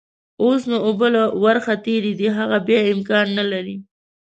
[0.43, 3.75] اوس نو اوبه له ورخ تېرې دي، هغه بيا امکان نلري.